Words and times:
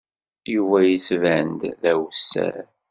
Yuba 0.53 0.77
yettban-d 0.83 1.61
d 1.81 1.83
awessar. 1.91 2.63